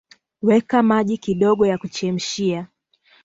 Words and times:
weka 0.41 0.83
maji 0.83 1.17
kidogo 1.17 1.65
ya 1.65 1.77
kuchemshia 1.77 2.67